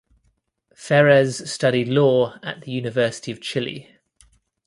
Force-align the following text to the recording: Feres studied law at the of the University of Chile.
Feres 0.75 1.47
studied 1.47 1.87
law 1.87 2.35
at 2.37 2.41
the 2.41 2.49
of 2.49 2.61
the 2.61 2.71
University 2.71 3.31
of 3.31 3.39
Chile. 3.39 3.97